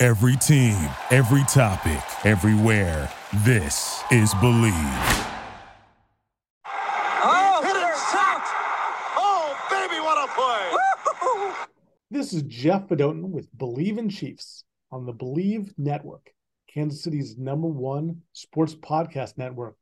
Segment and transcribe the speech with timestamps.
[0.00, 0.76] Every team,
[1.10, 3.10] every topic, everywhere.
[3.44, 5.26] This is Bleav.
[6.64, 8.46] Oh, hit it, stopped!
[9.16, 11.66] Oh, baby, what a play!
[12.12, 14.62] This is Jeff Fedotin with Bleav in Chiefs
[14.92, 16.30] on the Bleav Network,
[16.72, 19.74] Kansas City's number one sports podcast network.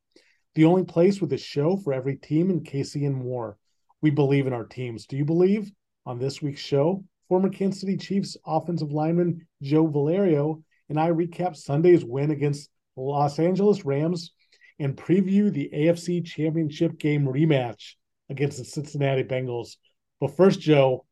[0.54, 3.58] The only place with a show for every team in KC and more.
[4.00, 5.04] We believe in our teams.
[5.04, 5.70] Do you believe?
[6.06, 11.56] On this week's show, former Kansas City Chiefs offensive lineman Joe Valerio and I recap
[11.56, 14.32] Sunday's win against Los Angeles Rams
[14.78, 17.94] and preview the AFC Championship game rematch
[18.30, 19.76] against the Cincinnati Bengals.
[20.20, 21.04] But first, Joe,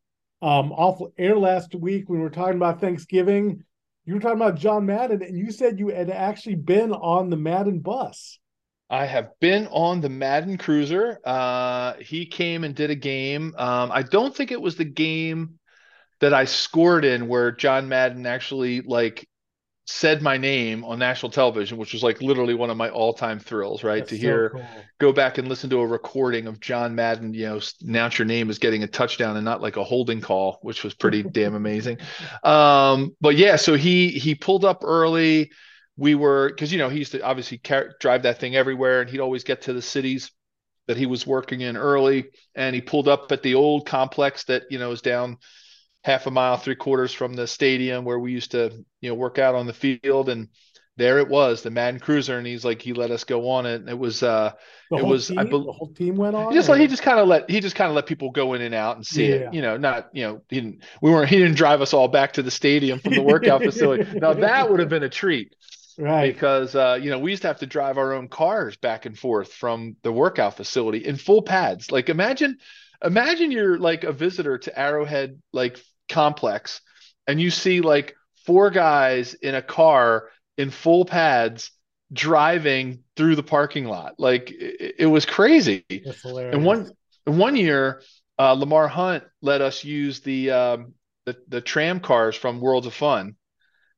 [0.42, 3.64] um, off air last week when we were talking about Thanksgiving,
[4.04, 7.36] you were talking about John Madden, and you said you had actually been on the
[7.36, 8.38] Madden bus.
[8.90, 11.18] I have been on the Madden Cruiser.
[11.24, 13.54] Uh, he came and did a game.
[13.56, 15.58] Um, I don't think it was the game
[16.24, 19.28] that I scored in where John Madden actually like
[19.86, 23.84] said my name on national television, which was like literally one of my all-time thrills,
[23.84, 23.98] right?
[23.98, 24.66] That's to so hear cool.
[24.98, 28.48] go back and listen to a recording of John Madden, you know, announce your name
[28.48, 31.98] as getting a touchdown and not like a holding call, which was pretty damn amazing.
[32.42, 35.50] Um, but yeah, so he he pulled up early.
[35.98, 39.10] We were because you know he used to obviously car- drive that thing everywhere, and
[39.10, 40.30] he'd always get to the cities
[40.86, 42.24] that he was working in early.
[42.54, 45.36] And he pulled up at the old complex that you know is down
[46.04, 49.38] half a mile, three quarters from the stadium where we used to, you know, work
[49.38, 50.28] out on the field.
[50.28, 50.48] And
[50.96, 52.38] there it was, the Madden Cruiser.
[52.38, 53.76] And he's like, he let us go on it.
[53.76, 54.52] And it was, uh,
[54.90, 56.52] The it was, team, I believe the whole team went on.
[56.52, 58.30] he just or- like he just kind of let he just kind of let people
[58.30, 59.34] go in and out and see Yeah.
[59.34, 59.52] it.
[59.52, 62.34] You know, not you know he didn't we weren't he didn't drive us all back
[62.34, 64.04] to the stadium from the workout facility.
[64.20, 65.54] Now that would have been a treat
[65.98, 66.34] right.
[66.34, 69.18] because uh, you know we used to have to drive our own cars back and
[69.18, 71.90] forth from the workout facility in full pads.
[71.90, 72.58] Like imagine,
[73.02, 75.78] imagine you're like a visitor to Arrowhead like
[76.14, 76.80] complex,
[77.26, 78.14] and you see like
[78.46, 81.70] four guys in a car in full pads
[82.12, 84.14] driving through the parking lot.
[84.18, 85.84] Like it, it was crazy.
[86.54, 86.92] And one
[87.26, 88.02] and one year,
[88.38, 90.94] uh, Lamar Hunt let us use the um,
[91.26, 93.36] the the tram cars from Worlds of Fun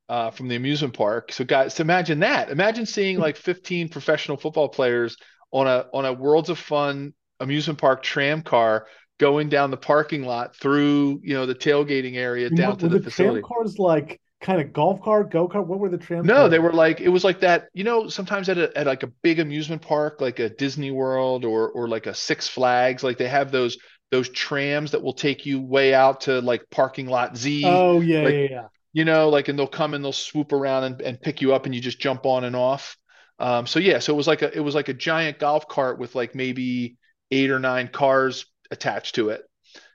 [0.09, 1.33] uh, from the amusement park.
[1.33, 2.51] So guys, so imagine that.
[2.51, 5.17] Imagine seeing like 15 professional football players
[5.51, 8.87] on a on a Worlds of Fun amusement park tram car
[9.19, 12.99] going down the parking lot through you know the tailgating area down what- to were
[12.99, 13.41] the facility.
[13.41, 15.67] tram cars like kind of golf cart, go kart?
[15.67, 16.27] What were the tram?
[16.27, 16.51] No, cars?
[16.51, 17.69] they were like it was like that.
[17.73, 21.45] You know, sometimes at a, at like a big amusement park, like a Disney World
[21.45, 23.79] or or like a Six Flags, like they have those
[24.11, 27.63] those trams that will take you way out to like parking lot Z.
[27.67, 28.67] Oh yeah, like- yeah, yeah.
[28.93, 31.67] You know, like and they'll come and they'll swoop around and, and pick you up
[31.67, 32.97] and you just jump on and off.
[33.39, 35.99] Um, so yeah, so it was like a it was like a giant golf cart
[35.99, 36.97] with like maybe
[37.31, 39.43] eight or nine cars attached to it.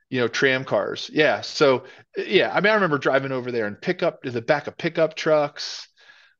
[0.10, 1.10] You know, tram cars.
[1.14, 1.42] Yeah.
[1.42, 1.84] So
[2.18, 4.78] yeah, I mean, I remember driving over there and pick up to the back of
[4.78, 5.88] pickup trucks,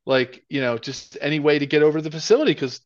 [0.04, 2.80] like you know, just any way to get over to the facility because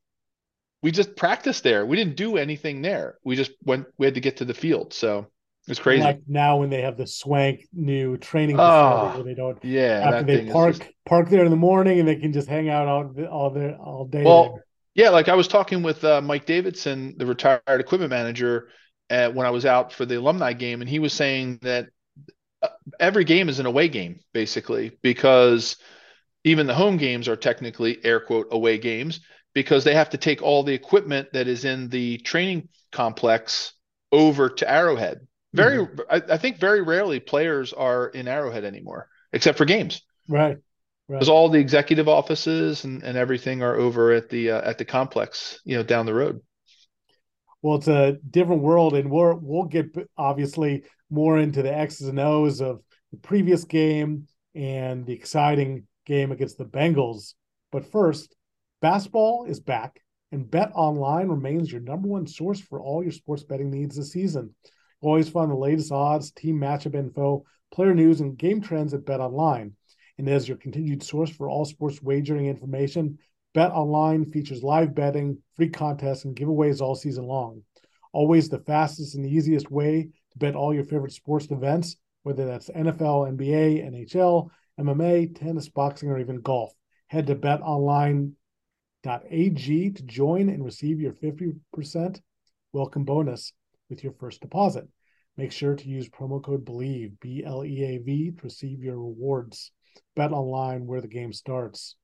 [0.82, 1.84] we just practiced there.
[1.84, 3.18] We didn't do anything there.
[3.24, 3.86] We just went.
[3.98, 5.26] We had to get to the field, so
[5.66, 6.04] it's crazy.
[6.04, 8.62] Like now when they have the swank new training Oh,
[9.10, 12.06] facility where they don't yeah, after they park just- park there in the morning and
[12.06, 14.22] they can just hang out all all there all day.
[14.22, 14.64] Well, there.
[15.06, 18.68] yeah, like I was talking with uh, Mike Davidson, the retired equipment manager,
[19.10, 21.88] uh, when I was out for the alumni game, and he was saying that
[22.62, 22.68] uh,
[22.98, 25.76] every game is an away game, basically, because
[26.44, 29.20] even the home games are technically air quote away games
[29.52, 33.72] because they have to take all the equipment that is in the training complex
[34.12, 35.26] over to Arrowhead.
[35.52, 40.48] Very, I, I think very rarely players are in Arrowhead anymore, except for games right,
[40.48, 40.58] right.
[41.08, 44.84] because all the executive offices and, and everything are over at the uh, at the
[44.84, 46.42] complex, you know, down the road.
[47.62, 52.20] Well, it's a different world, and we're we'll get obviously more into the X's and
[52.20, 52.80] O's of
[53.12, 57.34] the previous game and the exciting game against the Bengals.
[57.72, 58.34] But first,
[58.80, 60.00] basketball is back,
[60.32, 64.12] and Bet Online remains your number one source for all your sports betting needs this
[64.12, 64.54] season.
[65.00, 69.20] Always find the latest odds, team matchup info, player news, and game trends at Bet
[69.20, 69.72] Online.
[70.18, 73.18] And as your continued source for all sports wagering information,
[73.56, 77.62] Bet Online features live betting, free contests, and giveaways all season long.
[78.12, 82.68] Always the fastest and easiest way to bet all your favorite sports events, whether that's
[82.68, 86.70] NFL, NBA, NHL, MMA, tennis, boxing, or even golf.
[87.06, 88.34] Head to betonline.ag
[89.91, 92.20] to join and receive your 50%
[92.74, 93.54] welcome bonus
[93.88, 94.86] with your first deposit.
[95.38, 98.98] Make sure to use promo code BLEAV, B L E A V, to receive your
[98.98, 99.72] rewards.
[100.14, 101.97] Bet online where the game starts.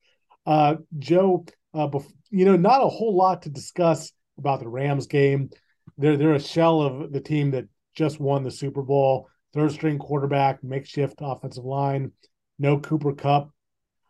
[0.47, 1.45] Uh, Joe,
[1.75, 5.51] uh, bef- you know, not a whole lot to discuss about the Rams game.
[5.99, 9.29] They're they're a shell of the team that just won the Super Bowl.
[9.53, 12.13] Third string quarterback, makeshift offensive line,
[12.59, 13.51] no Cooper Kupp.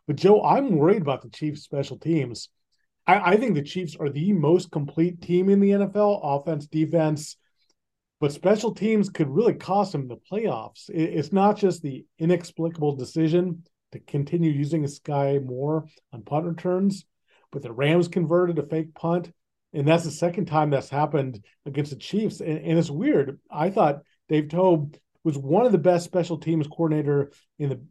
[0.07, 2.49] But Joe, I'm worried about the Chiefs' special teams.
[3.05, 7.35] I, I think the Chiefs are the most complete team in the NFL, offense, defense,
[8.21, 10.89] but special teams could really cost them the playoffs.
[10.89, 17.05] It, it's not just the inexplicable decision to continue using Skyy Moore on punt returns,
[17.51, 19.31] but the Rams converted a fake punt.
[19.73, 22.41] And that's the second time that's happened against the Chiefs.
[22.41, 23.39] And, and it's weird.
[23.49, 27.81] I thought Dave Toub was one of the best special teams coordinator in the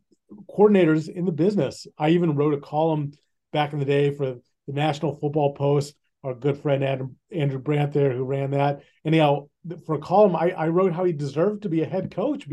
[0.51, 1.87] coordinators in the business.
[1.99, 3.13] I even wrote a column
[3.53, 5.95] back in the day for the National Football Post.
[6.25, 8.83] Our good friend Adam, Andrew Brandt there, who ran that.
[9.05, 9.49] Anyhow,
[9.87, 12.47] for a column, I, I wrote how he deserved to be a head coach.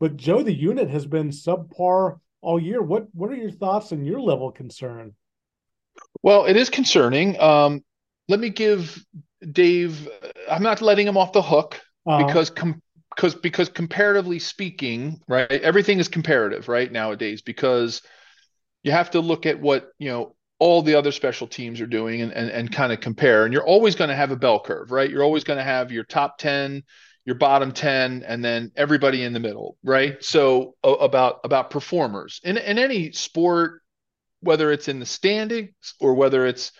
[0.00, 2.82] But Joe, the unit has been subpar all year.
[2.82, 5.14] What what are your thoughts and your level of concern?
[6.22, 7.40] Well, it is concerning.
[7.40, 7.82] Um,
[8.28, 9.04] let me give
[9.50, 10.08] Dave.
[10.50, 12.26] I'm not letting him off the hook uh-huh.
[12.26, 12.82] because com-
[13.14, 18.02] because because comparatively speaking, right, everything is comparative right nowadays because
[18.82, 22.22] you have to look at what you know all the other special teams are doing
[22.22, 23.44] and and, and kind of compare.
[23.44, 25.10] And you're always going to have a bell curve, right?
[25.10, 26.82] You're always going to have your top ten,
[27.24, 30.22] your bottom ten, and then everybody in the middle, right?
[30.22, 33.82] So about about performers in in any sport,
[34.40, 36.72] whether it's in the standings or whether it's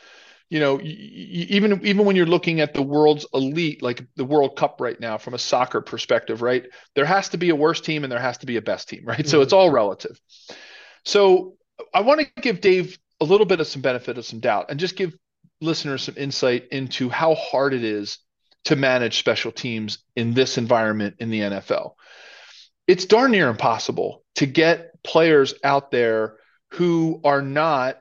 [0.53, 4.83] you know, even even when you're looking at the world's elite, like the World Cup
[4.83, 8.13] right now, from a soccer perspective, right, there has to be a worst team and
[8.13, 9.21] there has to be a best team, right?
[9.21, 9.29] Mm-hmm.
[9.29, 10.21] So it's all relative.
[11.07, 11.55] So
[11.95, 14.79] I want to give Dave a little bit of some benefit of some doubt and
[14.79, 15.17] just give
[15.63, 18.19] listeners some insight into how hard it is
[18.65, 21.93] to manage special teams in this environment in the NFL.
[22.87, 26.37] It's darn near impossible to get players out there
[26.73, 27.99] who are not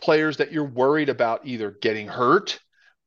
[0.00, 2.58] players that you're worried about either getting hurt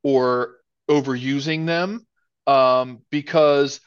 [0.04, 0.58] or
[0.90, 2.06] overusing them
[2.48, 3.80] um, because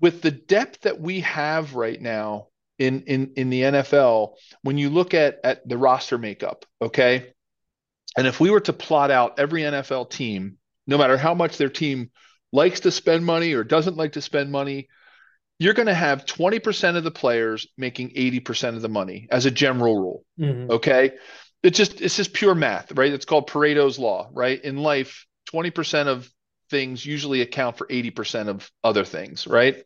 [0.00, 4.90] with the depth that we have right now in in in the NFL when you
[4.90, 7.32] look at at the roster makeup okay
[8.16, 10.56] and if we were to plot out every NFL team
[10.86, 12.10] no matter how much their team
[12.52, 14.88] likes to spend money or doesn't like to spend money
[15.58, 19.50] you're going to have 20% of the players making 80% of the money as a
[19.50, 20.72] general rule mm-hmm.
[20.72, 21.12] okay
[21.62, 23.12] it's just it's just pure math, right?
[23.12, 24.62] It's called Pareto's law, right?
[24.62, 26.28] In life, 20% of
[26.70, 29.82] things usually account for 80% of other things, right?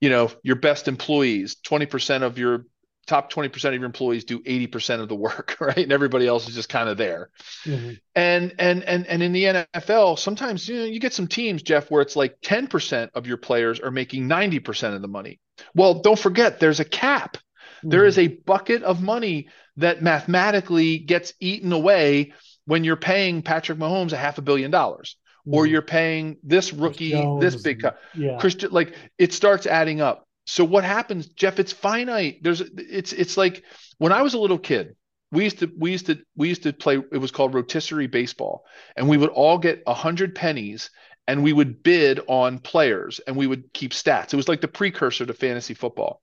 [0.00, 2.66] You know, your best employees, 20% of your
[3.04, 5.78] top 20% of your employees do 80% of the work, right?
[5.78, 7.30] And everybody else is just kind of there.
[7.64, 7.92] Mm-hmm.
[8.14, 11.90] And and and and in the NFL, sometimes you know, you get some teams, Jeff,
[11.90, 15.40] where it's like 10% of your players are making 90% of the money.
[15.74, 17.36] Well, don't forget there's a cap.
[17.36, 17.90] Mm-hmm.
[17.90, 22.32] There is a bucket of money that mathematically gets eaten away
[22.66, 25.16] when you're paying Patrick Mahomes a half a billion dollars
[25.46, 25.70] or mm.
[25.70, 27.98] you're paying this rookie this big cut.
[28.14, 28.38] Yeah.
[28.38, 30.26] Christian like it starts adding up.
[30.46, 31.58] So what happens, Jeff?
[31.58, 32.42] It's finite.
[32.42, 33.64] There's it's it's like
[33.98, 34.96] when I was a little kid,
[35.32, 38.64] we used to we used to we used to play it was called rotisserie baseball
[38.96, 40.90] and we would all get a hundred pennies
[41.26, 44.32] and we would bid on players and we would keep stats.
[44.32, 46.20] It was like the precursor to fantasy football.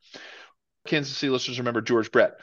[0.87, 2.33] Kansas City listeners remember George Brett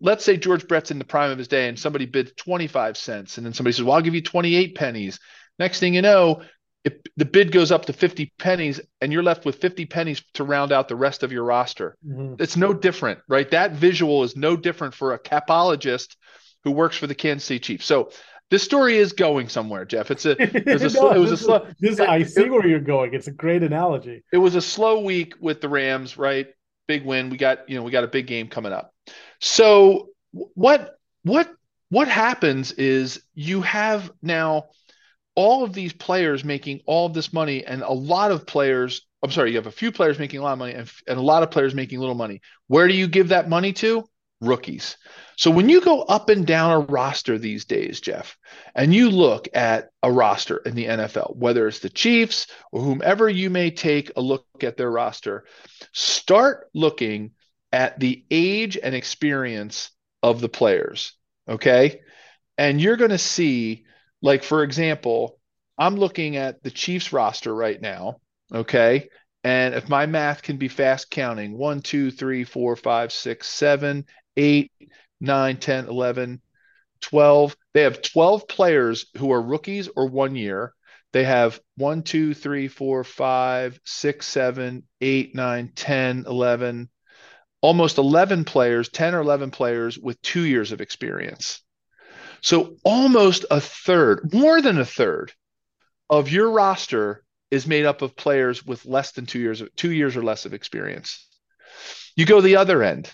[0.00, 3.38] let's say George Brett's in the prime of his day and somebody bids 25 cents
[3.38, 5.18] and then somebody says, well, I'll give you 28 pennies.
[5.58, 6.42] Next thing you know,
[6.84, 10.44] if the bid goes up to 50 pennies and you're left with 50 pennies to
[10.44, 11.96] round out the rest of your roster.
[12.06, 12.42] Mm-hmm.
[12.42, 13.50] It's no different, right?
[13.50, 16.16] That visual is no different for a capologist
[16.62, 17.86] who works for the Kansas City Chiefs.
[17.86, 18.10] So
[18.50, 20.10] this story is going somewhere, Jeff.
[20.10, 21.66] It's a, it was a, no, it was a slow.
[21.80, 23.14] This, I see it, where you're going.
[23.14, 24.22] It's a great analogy.
[24.30, 26.48] It was a slow week with the Rams, right?
[26.86, 27.30] Big win.
[27.30, 28.92] We got, you know, we got a big game coming up.
[29.40, 31.50] So what what
[31.88, 34.66] what happens is you have now
[35.34, 39.50] all of these players making all this money and a lot of players i'm sorry
[39.50, 41.50] you have a few players making a lot of money and, and, a lot of
[41.50, 44.04] players making little money where do you give that money to
[44.40, 44.96] rookies
[45.36, 48.36] so when you go up and down a roster these days jeff
[48.74, 53.28] and you look at a roster in the nfl whether it's the chiefs or whomever
[53.28, 55.44] you may take a look at their roster
[55.92, 57.30] start looking
[57.74, 59.90] at the age and experience
[60.22, 61.12] of the players.
[61.48, 62.00] Okay.
[62.56, 63.84] And you're going to see,
[64.24, 65.38] like, for example,
[65.76, 68.20] I'm looking at the Chiefs roster right now.
[68.52, 69.10] Okay.
[69.44, 74.06] And if my math can be fast counting, one, two, three, four, five, six, seven,
[74.38, 74.72] 8,
[75.20, 76.40] 9, 10, 11,
[77.02, 77.56] 12.
[77.74, 80.72] They have 12 players who are rookies or one year.
[81.12, 86.88] They have 1, 2, 3, 4, 5, 6, 7, 8, 9, 10, 11,
[87.60, 91.60] almost 11 players, 10 or 11 players with two years of experience.
[92.44, 95.32] So almost a third, more than a third
[96.10, 100.14] of your roster is made up of players with less than two years, two years
[100.14, 101.26] or less of experience.
[102.16, 103.10] You go the other end.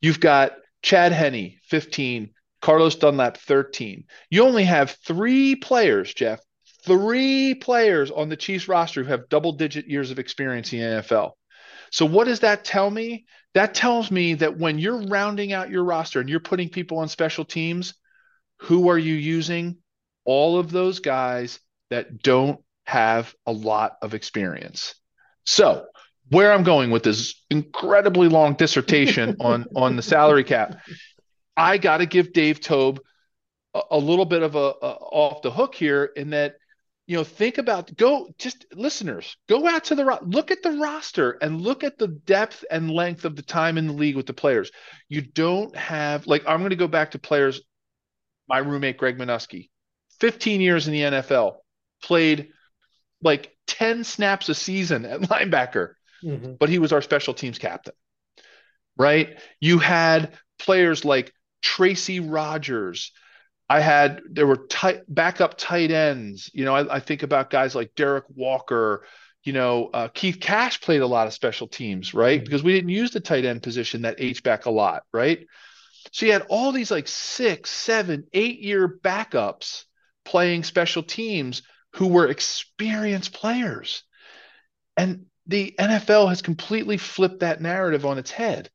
[0.00, 2.30] You've got Chad Henne, 15,
[2.62, 4.04] Carlos Dunlap, 13.
[4.30, 6.38] You only have three players, Jeff,
[6.84, 11.02] three players on the Chiefs roster who have double digit years of experience in the
[11.02, 11.32] NFL.
[11.90, 13.26] So, what does that tell me?
[13.54, 17.08] That tells me that when you're rounding out your roster and you're putting people on
[17.08, 17.94] special teams,
[18.60, 19.78] who are you using?
[20.24, 24.94] All of those guys that don't have a lot of experience.
[25.44, 25.86] So,
[26.28, 30.80] where I'm going with this incredibly long dissertation on on the salary cap,
[31.56, 33.00] I got to give Dave Toub
[33.74, 36.56] a, a little bit of a, a, off the hook here in that
[37.06, 41.32] you know think about go just listeners go out to the look at the roster
[41.42, 44.32] and look at the depth and length of the time in the league with the
[44.32, 44.70] players.
[45.08, 47.60] You don't have like I'm going to go back to players.
[48.50, 49.70] My roommate Greg Manusky,
[50.18, 51.58] 15 years in the NFL,
[52.02, 52.48] played
[53.22, 55.92] like 10 snaps a season at linebacker,
[56.24, 56.54] mm-hmm.
[56.58, 57.94] but he was our special teams captain.
[58.96, 59.38] Right?
[59.60, 63.12] You had players like Tracy Rogers.
[63.68, 66.50] I had there were tight backup tight ends.
[66.52, 69.06] You know, I, I think about guys like Derrick Walker.
[69.44, 72.40] You know, uh, Keith Cash played a lot of special teams, right?
[72.40, 72.44] Mm-hmm.
[72.44, 75.46] Because we didn't use the tight end position that H back a lot, right?
[76.10, 79.84] So you had all these like six, seven, eight year backups
[80.24, 81.62] playing special teams
[81.94, 84.02] who were experienced players.
[84.96, 88.70] And the NFL has completely flipped that narrative on its head.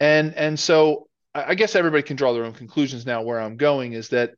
[0.00, 3.92] And and so I guess everybody can draw their own conclusions now where I'm going
[3.92, 4.34] is that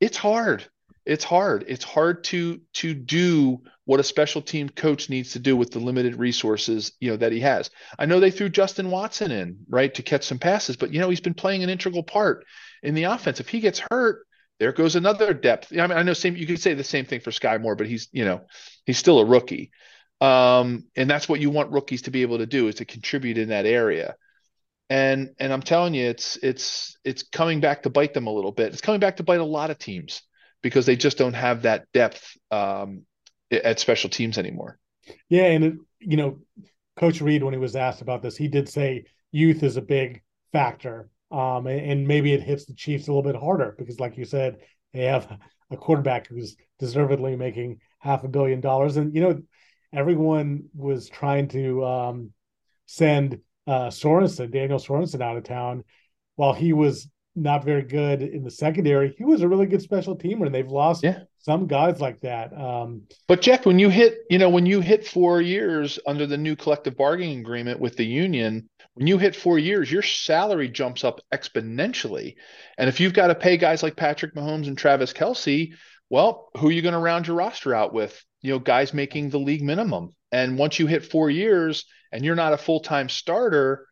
[0.00, 0.64] it's hard.
[1.04, 1.64] It's hard.
[1.68, 5.80] It's hard to to do what a special team coach needs to do with the
[5.80, 7.70] limited resources, you know, that he has.
[7.98, 11.10] I know they threw Justin Watson in, right, to catch some passes, but you know,
[11.10, 12.46] he's been playing an integral part
[12.84, 13.40] in the offense.
[13.40, 14.28] If he gets hurt,
[14.60, 15.72] there goes another depth.
[15.72, 17.88] I mean, I know same you could say the same thing for Skyy Moore, but
[17.88, 18.42] he's you know
[18.86, 19.72] he's still a rookie,
[20.20, 23.38] um, and that's what you want rookies to be able to do is to contribute
[23.38, 24.14] in that area.
[24.88, 28.52] And and I'm telling you, it's it's it's coming back to bite them a little
[28.52, 28.72] bit.
[28.72, 30.22] It's coming back to bite a lot of teams
[30.62, 33.02] because they just don't have that depth um,
[33.50, 34.78] at special teams anymore.
[35.28, 36.38] Yeah, and you know,
[36.96, 40.22] Coach Reid, when he was asked about this, he did say youth is a big
[40.52, 44.16] factor um, and, and, maybe it hits the Chiefs a little bit harder because, like
[44.18, 44.58] you said,
[44.92, 45.38] they have
[45.70, 48.96] a quarterback who's deservedly making half a billion dollars.
[48.96, 49.40] And, you know,
[49.92, 52.32] everyone was trying to um,
[52.86, 55.84] send uh, Sorensen, Daniel Sorensen, out of town
[56.34, 59.14] while he was not very good in the secondary.
[59.16, 61.20] He was a really good special teamer, and they've lost yeah.
[61.38, 62.52] some guys like that.
[62.52, 66.36] Um, but Jeff, when you hit, you know, when you hit four years under the
[66.36, 71.04] new collective bargaining agreement with the union, when you hit four years, your salary jumps
[71.04, 72.34] up exponentially.
[72.76, 75.72] And if you've got to pay guys like Patrick Mahomes and Travis Kelce,
[76.08, 78.22] well, who are you going to round your roster out with?
[78.42, 80.14] You know, guys making the league minimum.
[80.32, 83.86] And once you hit four years and you're not a full time starter,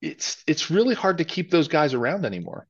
[0.00, 2.66] it's it's really hard to keep those guys around anymore.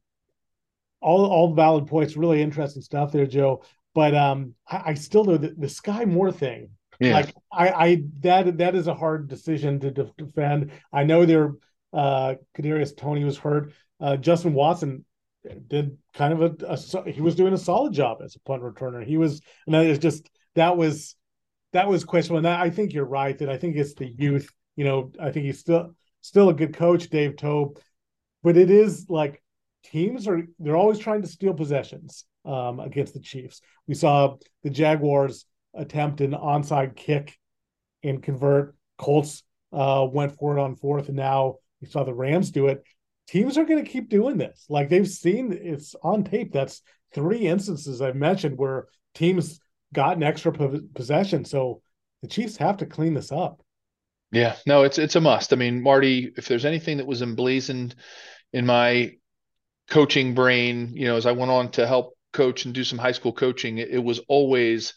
[1.01, 3.63] All all valid points, really interesting stuff there, Joe.
[3.95, 7.15] But um, I, I still know the, the Skyy Moore thing yeah.
[7.15, 10.71] Like I, I that that is a hard decision to defend.
[10.93, 11.53] I know there,
[11.93, 13.73] uh, Kadarius Toney was hurt.
[14.01, 15.05] Uh, Justin Watson
[15.69, 19.05] did kind of a, a, he was doing a solid job as a punt returner.
[19.05, 21.17] He was, and that is just that was
[21.73, 22.39] that was questionable.
[22.39, 24.51] And I think you're right that I think it's the youth.
[24.77, 25.95] You know, I think he's still
[26.27, 27.79] still a good coach, Dave Toub,
[28.43, 29.43] but it is like
[29.85, 33.61] teams are they're always trying to steal possessions um, against the Chiefs.
[33.87, 37.39] We saw the Jaguars attempt an onside kick
[38.03, 38.75] and convert.
[38.99, 39.43] Colts
[39.73, 42.83] uh, went for it on fourth, and now we saw the Rams do it.
[43.29, 44.65] Teams are going to keep doing this.
[44.69, 46.53] Like they've seen it's on tape.
[46.53, 46.83] That's
[47.15, 49.61] three instances I've mentioned where teams
[49.93, 50.53] got an extra
[50.95, 51.45] possession.
[51.45, 51.83] So
[52.23, 53.63] the Chiefs have to clean this up.
[54.37, 55.53] Yeah, no, it's it's a must.
[55.53, 57.95] I mean, Marty, if there's anything that was emblazoned
[58.53, 59.13] in my
[59.91, 63.13] coaching brain, you know, as I went on to help coach and do some high
[63.13, 64.95] school coaching, it, it was always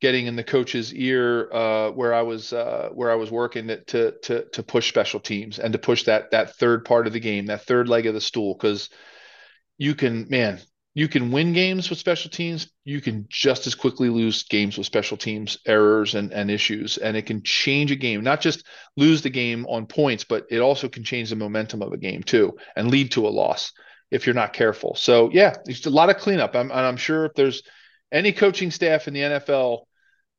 [0.00, 4.12] getting in the coach's ear uh, where I was uh, where I was working to
[4.22, 7.46] to to push special teams and to push that that third part of the game,
[7.46, 8.90] that third leg of the stool, because
[9.78, 10.60] you can man,
[10.98, 12.72] you can win games with special teams.
[12.84, 16.98] You can just as quickly lose games with special teams errors and, and issues.
[16.98, 20.58] And it can change a game, not just lose the game on points, but it
[20.58, 23.72] also can change the momentum of a game too and lead to a loss
[24.10, 24.96] if you're not careful.
[24.96, 26.56] So yeah, there's a lot of cleanup.
[26.56, 27.62] I'm, and I'm sure if there's
[28.10, 29.84] any coaching staff in the NFL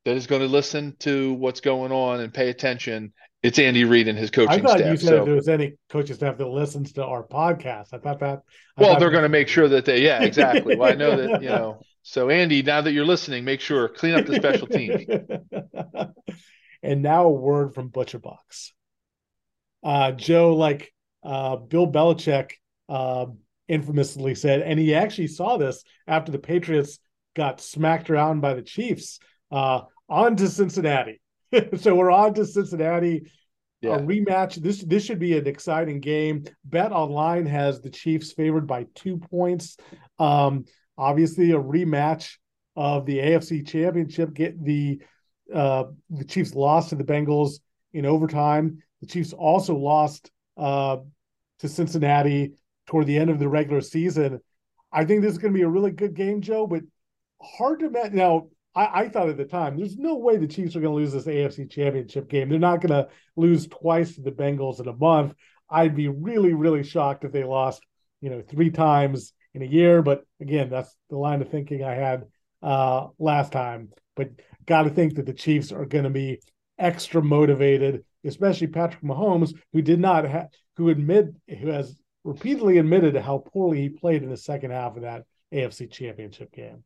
[0.04, 4.08] that is going to listen to what's going on and pay attention it's Andy Reid
[4.08, 4.64] and his coaching staff.
[4.64, 4.90] I thought staff.
[4.90, 5.18] you said so.
[5.20, 7.88] if there was any coaching staff that listens to our podcast.
[7.92, 8.42] I thought that.
[8.76, 10.76] I well, thought they're going to make sure that they, yeah, exactly.
[10.76, 11.80] well, I know that, you know.
[12.02, 15.04] So, Andy, now that you're listening, make sure clean up the special teams.
[16.82, 18.72] and now a word from Butcher Box.
[19.82, 20.92] Uh, Joe, like
[21.22, 22.52] uh, Bill Belichick
[22.88, 23.26] uh,
[23.68, 26.98] infamously said, and he actually saw this after the Patriots
[27.34, 29.18] got smacked around by the Chiefs.
[29.50, 31.20] Uh, on to Cincinnati.
[31.78, 33.30] so we're on to Cincinnati.
[33.80, 33.96] Yeah.
[33.96, 34.56] A rematch.
[34.56, 36.44] This this should be an exciting game.
[36.64, 39.78] Bet Online has the Chiefs favored by two points.
[40.18, 40.66] Um,
[40.98, 42.36] obviously, a rematch
[42.76, 44.34] of the AFC Championship.
[44.34, 45.00] Get the
[45.52, 47.60] uh, the Chiefs lost to the Bengals
[47.94, 48.82] in overtime.
[49.00, 50.98] The Chiefs also lost uh,
[51.60, 52.52] to Cincinnati
[52.86, 54.40] toward the end of the regular season.
[54.92, 56.66] I think this is going to be a really good game, Joe.
[56.66, 56.82] But
[57.40, 58.16] hard to imagine.
[58.16, 60.96] Now, I, I, thought at the time, there's no way the Chiefs are going to
[60.96, 62.48] lose this AFC Championship game.
[62.48, 65.34] They're not going to lose twice to the Bengals in a month.
[65.68, 67.82] I'd be really, really shocked if they lost,
[68.20, 70.02] you know, three times in a year.
[70.02, 72.24] But again, that's the line of thinking I had
[72.62, 73.90] uh, last time.
[74.14, 74.30] But
[74.66, 76.40] got to think that the Chiefs are going to be
[76.78, 83.16] extra motivated, especially Patrick Mahomes, who did not have, who admit, who has repeatedly admitted
[83.16, 86.84] how poorly he played in the second half of that AFC Championship game.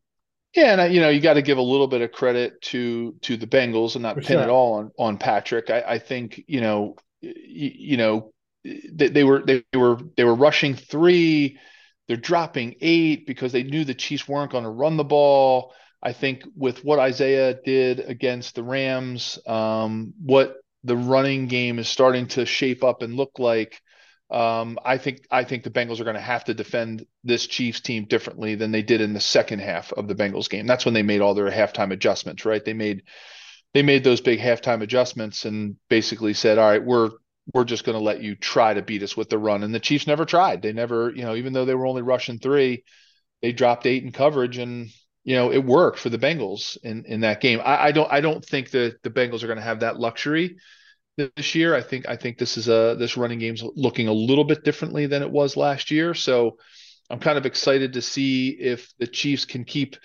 [0.55, 3.37] Yeah, and you know you got to give a little bit of credit to to
[3.37, 4.43] the Bengals and not For pin sure.
[4.43, 5.69] it all on on Patrick.
[5.69, 8.31] I, I think you know you, you know
[8.63, 11.59] they, they, were they were they were rushing three,
[12.07, 15.73] they're dropping eight because they knew the Chiefs weren't going to run the ball.
[16.01, 21.87] I think with what Isaiah did against the Rams, um, what the running game is
[21.87, 23.81] starting to shape up and look like.
[24.31, 27.81] Um, I think I think the Bengals are going to have to defend this Chiefs
[27.81, 30.65] team differently than they did in the second half of the Bengals game.
[30.65, 32.63] That's when they made all their halftime adjustments, right?
[32.63, 33.03] They made
[33.75, 37.11] they made those big halftime adjustments and basically said, "All right, we're
[37.53, 39.79] we're just going to let you try to beat us with the run." And the
[39.79, 40.63] Chiefs never tried.
[40.63, 42.83] They never, you know, even though they were only rushing three,
[43.43, 44.89] they dropped eight in coverage, and
[45.23, 47.59] you know it worked for the Bengals in in that game.
[47.63, 50.57] I, I don't I don't think that the Bengals are going to have that luxury
[51.17, 51.75] this year.
[51.75, 55.07] I think I think this is a this running game's looking a little bit differently
[55.07, 56.13] than it was last year.
[56.13, 56.57] So
[57.09, 59.95] I'm kind of excited to see if the Chiefs can keep,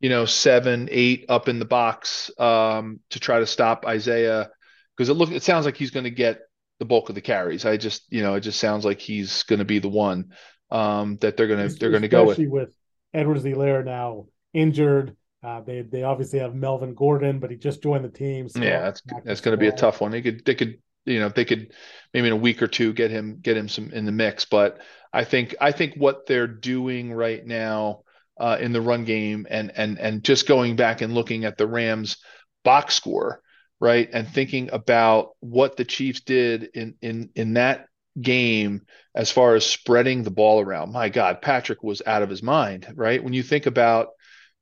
[0.00, 4.50] you know, seven, eight up in the box um, to try to stop Isaiah
[4.96, 6.40] because it look it sounds like he's going to get
[6.78, 7.64] the bulk of the carries.
[7.64, 10.32] I just you know it just sounds like he's going to be the one
[10.70, 12.38] um, that they're going to they're going to go with.
[12.38, 12.70] with
[13.14, 15.16] Edwards-Helaire now injured.
[15.42, 18.48] Uh, they they obviously have Melvin Gordon, but he just joined the team.
[18.48, 20.10] So yeah, that's that's going to be a tough one.
[20.10, 21.72] They could they could you know they could
[22.12, 24.44] maybe in a week or two get him get him some in the mix.
[24.44, 24.78] But
[25.12, 28.02] I think I think what they're doing right now
[28.38, 31.68] uh, in the run game and and and just going back and looking at the
[31.68, 32.18] Rams
[32.64, 33.40] box score
[33.80, 37.86] right and thinking about what the Chiefs did in in in that
[38.20, 38.82] game
[39.14, 40.92] as far as spreading the ball around.
[40.92, 43.22] My God, Patrick was out of his mind, right?
[43.22, 44.08] When you think about,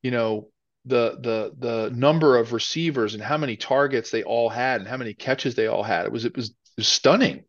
[0.02, 0.48] you know,
[0.86, 4.96] the the the number of receivers and how many targets they all had and how
[4.96, 6.06] many catches they all had.
[6.06, 7.44] It was it was, it was stunning,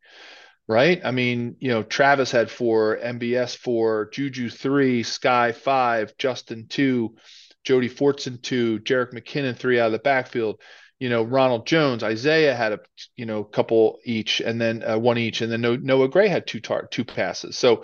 [0.67, 0.99] right?
[1.03, 7.15] I mean, you know, Travis had four, MBS four, Juju three, Skyy five, Justin two,
[7.63, 10.59] Jody Fortson two, Jerick McKinnon three out of the backfield.
[10.99, 12.79] You know, Ronald Jones, Isaiah had a
[13.15, 16.59] you know couple each, and then uh, one each, and then Noah Gray had two
[16.59, 17.55] tar- two passes.
[17.55, 17.83] So,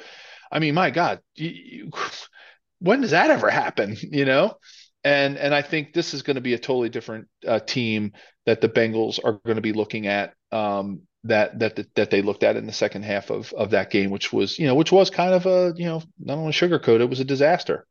[0.52, 1.92] I mean, my God, you, you,
[2.80, 3.96] when does that ever happen?
[4.02, 4.58] You know,
[5.04, 8.14] and and I think this is going to be a totally different uh, team
[8.46, 12.44] that the Bengals are going to be looking at um, that that that they looked
[12.44, 15.10] at in the second half of of that game, which was you know which was
[15.10, 17.86] kind of a you know not only sugarcoat it was a disaster.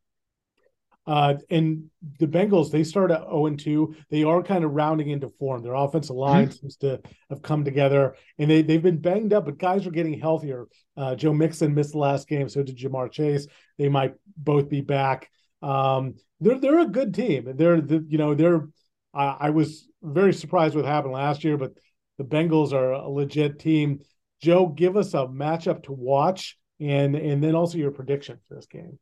[1.05, 3.93] Uh, and the Bengals, they start at 0 and 2.
[4.09, 5.61] They are kind of rounding into form.
[5.61, 6.53] Their offensive line mm-hmm.
[6.53, 10.17] seems to have come together, and they, they've been banged up, but guys are getting
[10.17, 10.65] healthier.
[10.95, 13.47] Uh, Joe Mixon missed the last game, so did Ja'Marr Chase.
[13.77, 15.29] They might both be back.
[15.63, 17.53] Um, they're they're a good team.
[17.55, 18.67] They're the, you know they're
[19.13, 21.73] I, I was very surprised what happened last year, but
[22.17, 24.01] the Bengals are a legit team.
[24.41, 28.65] Joe, give us a matchup to watch and and then also your prediction for this
[28.65, 28.99] game.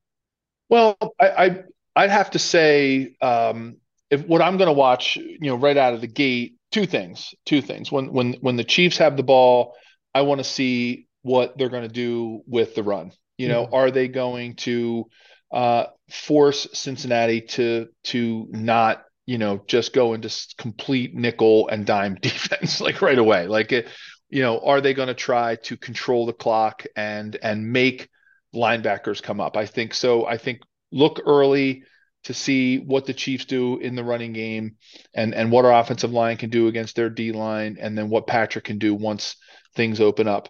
[0.70, 1.64] Well, I,
[1.96, 3.78] I would have to say um,
[4.10, 7.34] if what I'm going to watch, you know, right out of the gate, two things.
[7.46, 7.92] Two things.
[7.92, 9.76] When when when the Chiefs have the ball,
[10.14, 13.12] I want to see what they're going to do with the run.
[13.38, 13.74] You know, mm-hmm.
[13.74, 15.10] are they going to
[15.52, 22.16] uh, force Cincinnati to to not you know just go into complete nickel and dime
[22.22, 23.48] defense like right away.
[23.48, 23.88] Like it,
[24.30, 28.10] you know, are they going to try to control the clock and and make
[28.56, 29.58] linebackers come up?
[29.58, 30.26] I think so.
[30.26, 30.62] I think
[30.92, 31.84] look early
[32.24, 34.76] to see what the Chiefs do in the running game
[35.14, 38.28] and and what our offensive line can do against their D line, and then what
[38.28, 39.36] Patrick can do once
[39.76, 40.50] things open up.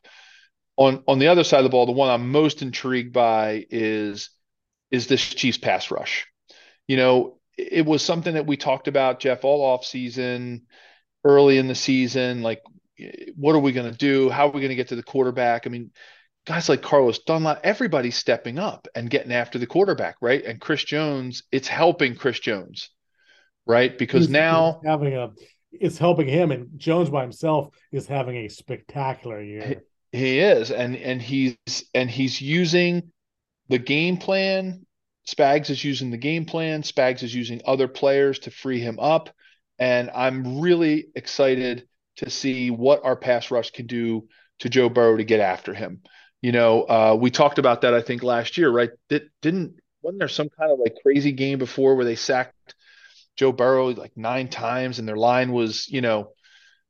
[0.77, 4.29] On on the other side of the ball, the one I'm most intrigued by is
[4.91, 6.27] is this Chiefs pass rush.
[6.87, 10.67] You know, it was something that we talked about, Jeff, all off season,
[11.23, 12.41] early in the season.
[12.41, 12.61] Like,
[13.35, 14.29] what are we going to do?
[14.29, 15.65] How are we going to get to the quarterback?
[15.65, 15.91] I mean,
[16.45, 20.43] guys like Carlos Dunlap, everybody's stepping up and getting after the quarterback, right?
[20.43, 22.89] And Chris Jones, it's helping Chris Jones,
[23.65, 23.97] right?
[23.97, 25.31] Because He's- now he's having a
[25.73, 29.81] it's helping him, and Jones by himself is having a spectacular year.
[30.11, 31.55] he is, and and he's
[31.93, 33.11] and he's using
[33.71, 34.85] the game plan.
[35.27, 36.83] Spags is using the game plan.
[36.83, 39.29] Spags is using other players to free him up,
[39.79, 44.27] and I'm really excited to see what our pass rush can do
[44.59, 46.01] to Joe Burrow to get after him.
[46.41, 48.89] You know, uh, we talked about that I think last year, right?
[49.09, 52.75] That didn't wasn't there some kind of like crazy game before where they sacked
[53.37, 56.33] Joe Burrow like nine times and their line was, you know,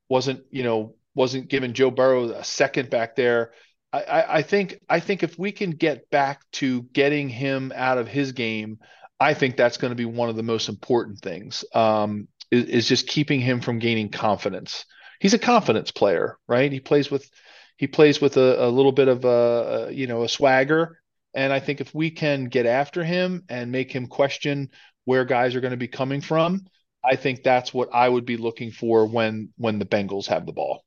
[0.09, 3.51] wasn't, you know, wasn't giving Joe Burrow a second back there.
[3.93, 8.07] I, I, think I think if we can get back to getting him out of
[8.07, 8.79] his game,
[9.19, 11.65] I think that's going to be one of the most important things.
[11.73, 14.85] Um, is, is just keeping him from gaining confidence.
[15.19, 16.71] He's a confidence player, right?
[16.71, 17.29] He plays with
[17.77, 20.99] he plays with a, a little bit of a, a you know a swagger,
[21.33, 24.69] and I think if we can get after him and make him question
[25.05, 26.65] where guys are going to be coming from,
[27.03, 30.53] I think that's what I would be looking for when when the Bengals have the
[30.53, 30.83] ball.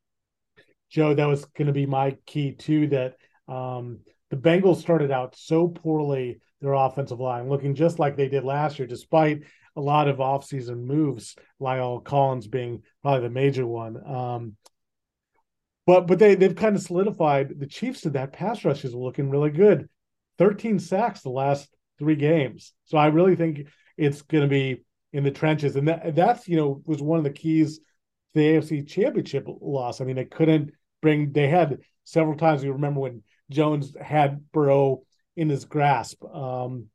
[0.94, 2.86] Joe, that was going to be my key too.
[2.86, 3.16] That
[3.48, 3.98] um,
[4.30, 8.78] the Bengals started out so poorly, their offensive line, looking just like they did last
[8.78, 9.42] year, despite
[9.74, 13.96] a lot of offseason moves, La'el Collins being probably the major one.
[14.06, 14.52] Um,
[15.84, 19.30] but but they they've kind of solidified the Chiefs did that pass rush is looking
[19.30, 19.88] really good.
[20.38, 22.72] 13 sacks the last three games.
[22.84, 26.56] So I really think it's going to be in the trenches, and that that's you
[26.56, 27.84] know was one of the keys to
[28.34, 30.00] the AFC Championship loss.
[30.00, 30.70] I mean, they couldn't
[31.04, 31.32] bring.
[31.32, 32.64] They had several times.
[32.64, 35.02] You remember when Jones had Burrow
[35.36, 36.86] in his grasp um,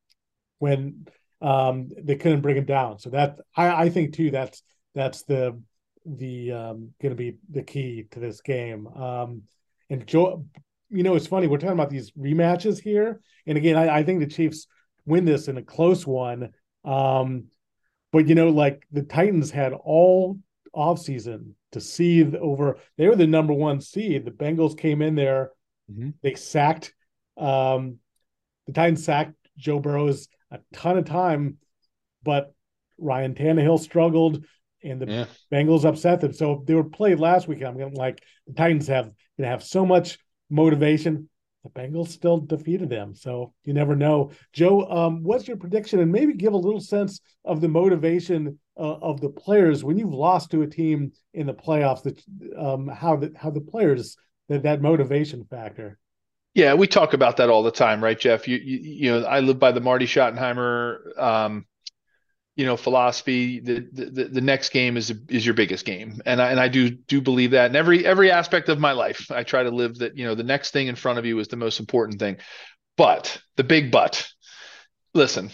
[0.57, 1.07] when
[1.41, 2.97] um, they couldn't bring him down.
[2.97, 4.31] So that I, I think too.
[4.31, 4.63] That's
[4.95, 5.61] that's the
[6.05, 8.87] the um, going to be the key to this game.
[8.87, 9.43] Um,
[9.91, 10.45] and Joe,
[10.89, 14.19] you know, it's funny we're talking about these rematches here, and again, I, I think
[14.19, 14.65] the Chiefs
[15.05, 16.49] win this in a close one.
[16.83, 17.45] Um,
[18.11, 20.39] but you know, like the Titans had all
[20.75, 22.77] offseason to seethe over.
[22.97, 24.25] They were the number one seed.
[24.25, 25.51] The Bengals came in there.
[25.91, 26.13] Mhm.
[26.21, 26.93] They sacked.
[27.37, 27.99] Um,
[28.65, 31.57] the Titans sacked Joe Burrows a ton of time,
[32.23, 32.53] but
[32.97, 34.43] Ryan Tannehill struggled,
[34.83, 35.25] and the Yeah.
[35.51, 36.33] Bengals upset them.
[36.33, 39.49] So if they were played last week, I'm going to like the Titans have gonna
[39.49, 40.17] have so much
[40.49, 41.29] motivation.
[41.63, 44.31] The Bengals still defeated them, so you never know.
[44.53, 48.97] Joe, um, what's your prediction, and maybe give a little sense of the motivation uh,
[49.01, 52.03] of the players when you've lost to a team in the playoffs?
[52.03, 52.21] That
[52.57, 55.99] um, how the how the players that that motivation factor.
[56.55, 58.47] Yeah, we talk about that all the time, right, Jeff?
[58.47, 61.65] You you, you know, I live by the Marty Schottenheimer um,
[62.59, 63.61] you know, philosophy.
[63.61, 66.89] The, the the next game is is your biggest game, and I and I do
[66.89, 69.31] do believe that in every every aspect of my life.
[69.31, 70.17] I try to live that.
[70.17, 72.35] You know, the next thing in front of you is the most important thing.
[72.97, 74.27] But the big but.
[75.13, 75.51] Listen,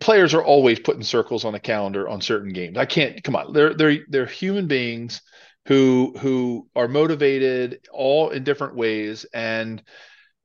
[0.00, 2.78] players are always putting circles on a calendar on certain games.
[2.78, 3.52] I can't come on.
[3.52, 5.22] They're they're they're human beings
[5.66, 9.82] who who are motivated all in different ways and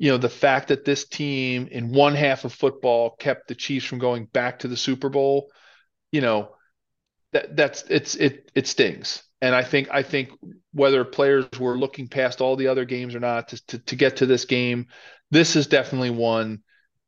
[0.02, 3.86] you know the fact that this team in one half of football kept the Chiefs
[3.86, 5.52] from going back to the Super Bowl,
[6.12, 6.56] you know,
[7.34, 9.22] that that's it's it it stings.
[9.44, 10.32] And I think I think
[10.74, 14.18] whether players were looking past all the other games or not to to, to get
[14.18, 14.88] to this game,
[15.30, 16.64] this is definitely one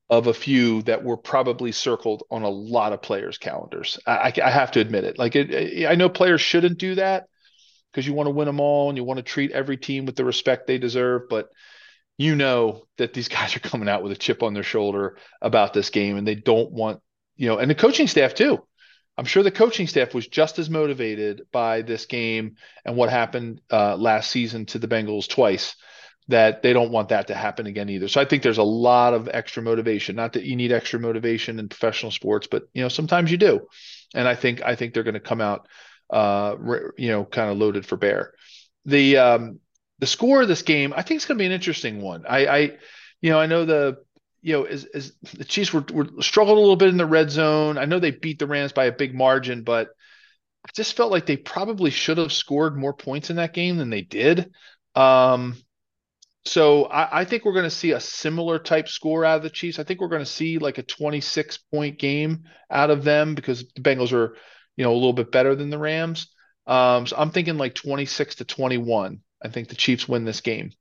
[0.09, 3.97] of a few that were probably circled on a lot of players' calendars.
[4.05, 5.17] I, I have to admit it.
[5.17, 7.25] Like it, I know players shouldn't do that
[7.91, 10.15] because you want to win them all and you want to treat every team with
[10.15, 11.49] the respect they deserve, but
[12.17, 15.73] you know that these guys are coming out with a chip on their shoulder about
[15.73, 17.01] this game and they don't want,
[17.35, 18.59] you know, and the coaching staff too.
[19.15, 23.61] I'm sure the coaching staff was just as motivated by this game and what happened
[23.71, 25.75] uh, last season to the Bengals twice
[26.27, 28.07] that they don't want that to happen again either.
[28.07, 30.15] So I think there's a lot of extra motivation.
[30.15, 33.67] Not that you need extra motivation in professional sports, but you know sometimes you do.
[34.15, 35.67] And I think I think they're going to come out,
[36.09, 36.55] uh,
[36.97, 38.33] you know, kind of loaded for bear.
[38.85, 39.59] The um,
[39.99, 42.25] the score of this game, I think it's going to be an interesting one.
[42.27, 42.59] I, I,
[43.21, 43.97] you know, I know the
[44.43, 47.31] you know, as, as the Chiefs were, were struggled a little bit in the red
[47.31, 47.77] zone.
[47.77, 49.87] I know they beat the Rams by a big margin, but
[50.65, 53.89] I just felt like they probably should have scored more points in that game than
[53.89, 54.51] they did.
[54.95, 55.55] Um,
[56.45, 59.49] so I, I, think we're going to see a similar type score out of the
[59.49, 59.79] Chiefs.
[59.79, 63.65] I think we're going to see like a 26 point game out of them because
[63.75, 64.35] the Bengals are,
[64.75, 66.27] you know, a little bit better than the Rams.
[66.67, 69.21] Um, so I'm thinking like 26 to 21.
[69.43, 70.71] I think the Chiefs win this game.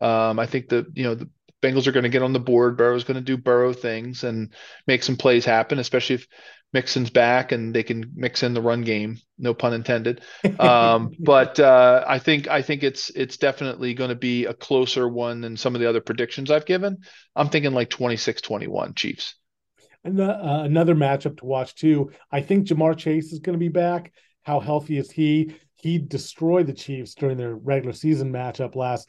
[0.00, 1.28] Um, I think the you know the
[1.62, 2.76] Bengals are going to get on the board.
[2.76, 4.52] Burrow's going to do Burrow things and
[4.86, 6.26] make some plays happen, especially if
[6.72, 9.18] Mixon's back and they can mix in the run game.
[9.38, 10.22] No pun intended.
[10.58, 15.08] Um, but uh, I think I think it's it's definitely going to be a closer
[15.08, 16.98] one than some of the other predictions I've given.
[17.36, 19.36] I'm thinking like 26-21 Chiefs.
[20.04, 22.10] And uh, another matchup to watch too.
[22.32, 24.12] I think Ja'Marr Chase is going to be back.
[24.42, 25.54] How healthy is he?
[25.76, 29.08] He destroyed the Chiefs during their regular season matchup last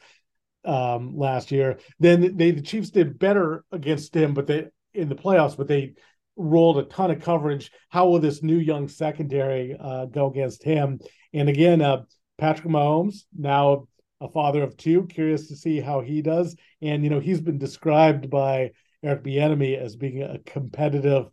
[0.64, 1.78] um, last year.
[1.98, 5.94] Then they the Chiefs did better against him, but they in the playoffs, but they
[6.40, 7.70] rolled a ton of coverage.
[7.88, 11.00] How will this new young secondary uh, go against him?
[11.32, 12.04] And again, uh,
[12.38, 13.86] Patrick Mahomes, now
[14.20, 16.56] a father of two, curious to see how he does.
[16.82, 18.72] And you know, he's been described by
[19.02, 21.30] Eric Bieniemy as being a competitive,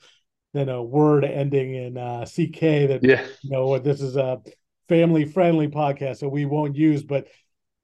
[0.54, 3.24] than a word ending in uh, CK that yeah.
[3.42, 4.42] you know this is a
[4.90, 7.28] family friendly podcast, so we won't use, but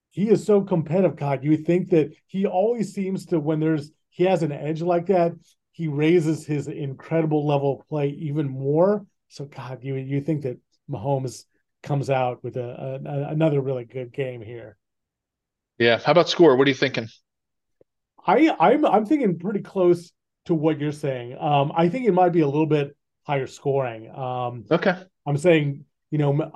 [0.09, 1.43] he is so competitive, God.
[1.43, 5.33] You think that he always seems to when there's he has an edge like that,
[5.73, 9.05] he raises his incredible level of play even more.
[9.27, 10.59] So God, you you think that
[10.89, 11.45] Mahomes
[11.81, 14.77] comes out with a, a another really good game here.
[15.79, 15.99] Yeah.
[15.99, 16.55] How about score?
[16.55, 17.09] What are you thinking?
[18.25, 20.11] I I'm I'm thinking pretty close
[20.45, 21.37] to what you're saying.
[21.39, 24.09] Um, I think it might be a little bit higher scoring.
[24.15, 24.95] Um, okay.
[25.25, 26.51] I'm saying, you know,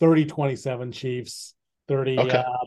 [0.00, 1.54] 30 27 Chiefs,
[1.88, 2.38] 30 okay.
[2.38, 2.66] uh,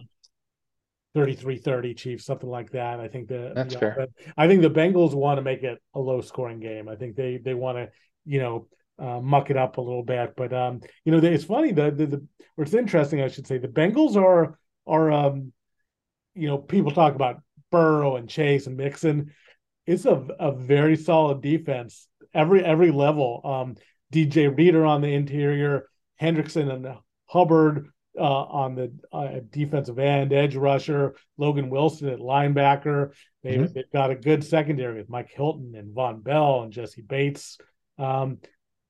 [1.15, 2.99] 33-30 Chiefs, something like that.
[2.99, 4.07] I think the That's you know, fair.
[4.37, 6.89] I think the Bengals want to make it a low scoring game.
[6.89, 7.89] I think they they want to,
[8.25, 8.67] you know,
[8.99, 10.33] uh, muck it up a little bit.
[10.35, 13.57] But um, you know, it's funny the, the the or it's interesting, I should say.
[13.57, 15.53] The Bengals are are um,
[16.33, 19.33] you know, people talk about Burrow and Chase and Mixon.
[19.85, 23.41] It's a a very solid defense every every level.
[23.43, 23.75] Um,
[24.13, 25.89] DJ Reader on the interior,
[26.21, 26.87] Hendrickson and
[27.27, 33.11] Hubbard uh, on the uh, defensive end, edge rusher, Logan Wilson at linebacker.
[33.43, 33.73] They've, mm-hmm.
[33.73, 37.57] they've got a good secondary with Mike Hilton and Vonn Bell and Jessie Bates.
[37.97, 38.39] Um,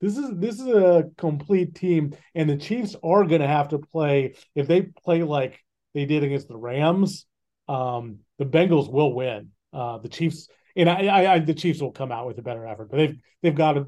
[0.02, 3.80] this is this is a complete team, and the Chiefs are going to have to
[3.80, 5.60] play if they play like
[5.94, 7.26] they did against the Rams.
[7.68, 9.52] Um, the Bengals will win.
[9.74, 12.68] Uh, the Chiefs and I, I, I, the Chiefs will come out with a better
[12.68, 13.88] effort, but they've they've got to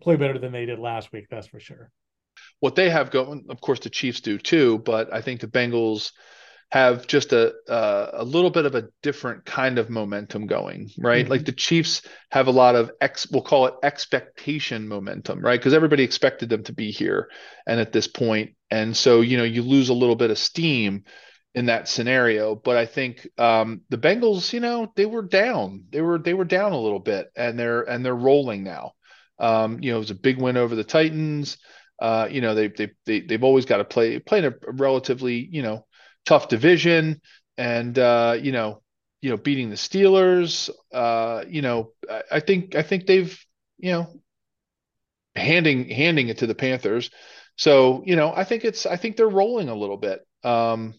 [0.00, 1.26] play better than they did last week.
[1.30, 1.90] That's for sure
[2.60, 6.12] what they have going, of course, the Chiefs do too, but I think the Bengals
[6.70, 11.22] have just a uh, a little bit of a different kind of momentum going, right?
[11.22, 11.30] Mm-hmm.
[11.30, 15.58] Like the Chiefs have a lot of ex, we'll call it expectation momentum, right?
[15.58, 17.30] Because everybody expected them to be here
[17.66, 21.04] and at this point, and so you know you lose a little bit of steam
[21.54, 22.54] in that scenario.
[22.54, 26.44] But I think um, the Bengals, you know, they were down, they were they were
[26.44, 28.92] down a little bit, and they're and they're rolling now.
[29.38, 31.56] Um, you know, it was a big win over the Titans.
[31.98, 35.48] Uh, you know, they they they they've always got to play play in a relatively
[35.50, 35.86] you know
[36.24, 37.20] tough division,
[37.56, 38.82] and uh, you know
[39.20, 40.70] you know beating the Steelers.
[40.92, 43.38] Uh, you know, I, I think I think they've
[43.78, 44.20] you know
[45.34, 47.10] handing handing it to the Panthers.
[47.56, 50.26] So you know, I think it's I think they're rolling a little bit.
[50.44, 50.94] Um,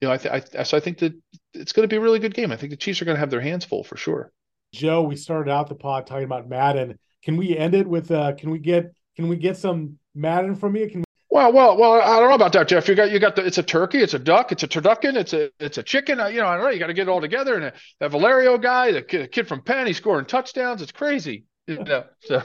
[0.00, 1.12] you know, I, th- I so I think that
[1.52, 2.52] it's going to be a really good game.
[2.52, 4.32] I think the Chiefs are going to have their hands full for sure.
[4.72, 6.98] Joe, we started out the pod talking about Madden.
[7.24, 8.10] Can we end it with?
[8.10, 8.92] Uh, can we get?
[9.16, 10.88] Can we get some Madden from you?
[10.88, 11.92] Can well, well, well.
[11.92, 12.88] I don't know about that, Jeff.
[12.88, 13.44] You got you got the.
[13.44, 13.98] It's a turkey.
[13.98, 14.50] It's a duck.
[14.50, 15.14] It's a turducken.
[15.14, 16.18] It's a it's a chicken.
[16.18, 16.70] You know, I don't know.
[16.70, 17.56] You got to get it all together.
[17.56, 20.82] And that Valerio guy, the kid, the kid from Penn, he's scoring touchdowns.
[20.82, 21.44] It's crazy.
[21.66, 22.42] You know, so.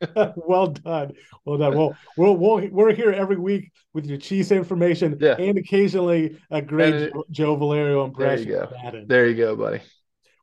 [0.36, 1.12] well done,
[1.44, 1.76] well done.
[1.76, 5.36] Well, we'll, we'll we're here every week with your Chiefs information yeah.
[5.38, 8.48] and occasionally a great it, Joe Valerio impression.
[8.48, 9.04] There you go.
[9.06, 9.80] There you go, buddy.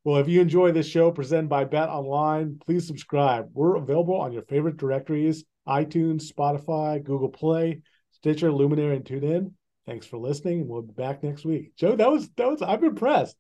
[0.04, 3.50] Well, if you enjoy this show presented by Bet Online, please subscribe.
[3.54, 9.52] We're available on your favorite directories iTunes, Spotify, Google Play, Stitcher, Luminary, and TuneIn.
[9.86, 11.76] Thanks for listening, and we'll be back next week.
[11.76, 13.36] Joe, that was that was I'm impressed.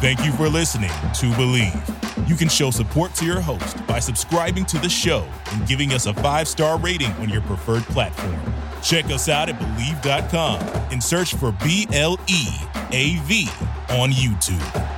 [0.00, 2.28] Thank you for listening to Bleav.
[2.28, 6.06] You can show support to your host by subscribing to the show and giving us
[6.06, 8.38] a five star rating on your preferred platform.
[8.82, 10.60] Check us out at Bleav.com
[10.92, 12.46] and search for B L E
[12.92, 13.48] A V
[13.90, 14.97] on YouTube.